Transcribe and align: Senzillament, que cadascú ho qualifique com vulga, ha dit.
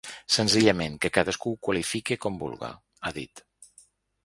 Senzillament, 0.35 0.95
que 1.03 1.11
cadascú 1.17 1.53
ho 1.57 1.59
qualifique 1.67 2.19
com 2.25 2.41
vulga, 2.47 2.73
ha 3.11 3.15
dit. 3.21 3.47